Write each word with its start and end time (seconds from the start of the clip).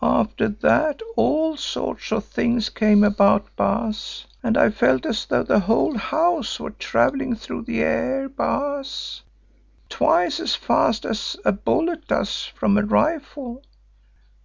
"After 0.00 0.46
that 0.46 1.02
all 1.16 1.56
sorts 1.56 2.12
of 2.12 2.24
things 2.24 2.68
came 2.68 3.02
about, 3.02 3.46
Baas, 3.56 4.24
and 4.40 4.56
I 4.56 4.70
felt 4.70 5.04
as 5.04 5.26
though 5.26 5.42
the 5.42 5.58
whole 5.58 5.98
house 5.98 6.60
were 6.60 6.70
travelling 6.70 7.34
through 7.34 7.62
the 7.62 7.82
air, 7.82 8.28
Baas, 8.28 9.22
twice 9.88 10.38
as 10.38 10.54
fast 10.54 11.04
as 11.04 11.36
a 11.44 11.50
bullet 11.50 12.06
does 12.06 12.44
from 12.44 12.78
a 12.78 12.84
rifle. 12.84 13.64